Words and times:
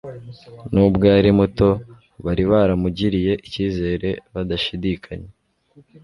N'ubwo 0.73 1.03
yari 1.13 1.31
muto, 1.39 1.69
bari 2.25 2.43
baramugiriye 2.51 3.33
icyizere 3.47 4.09
badashidikanya, 4.33 5.29